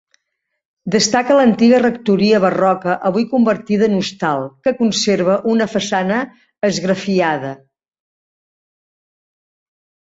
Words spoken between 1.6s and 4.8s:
rectoria barroca avui convertida en hostal, que